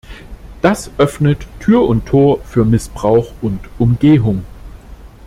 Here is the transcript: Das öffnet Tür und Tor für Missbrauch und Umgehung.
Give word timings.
Das 0.63 0.89
öffnet 0.97 1.45
Tür 1.59 1.87
und 1.87 2.07
Tor 2.07 2.39
für 2.43 2.65
Missbrauch 2.65 3.33
und 3.43 3.59
Umgehung. 3.77 4.43